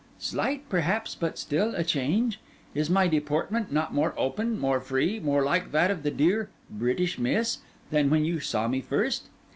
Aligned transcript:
Slight, 0.17 0.67
perhaps, 0.67 1.13
but 1.13 1.37
still 1.37 1.75
a 1.75 1.83
change? 1.83 2.39
Is 2.73 2.89
my 2.89 3.07
deportment 3.07 3.71
not 3.71 3.93
more 3.93 4.15
open, 4.17 4.57
more 4.57 4.79
free, 4.81 5.19
more 5.19 5.43
like 5.43 5.71
that 5.73 5.91
of 5.91 6.01
the 6.01 6.09
dear 6.09 6.49
"British 6.71 7.19
Miss" 7.19 7.59
than 7.91 8.09
when 8.09 8.25
you 8.25 8.39
saw 8.39 8.67
me 8.67 8.81
first? 8.81 9.25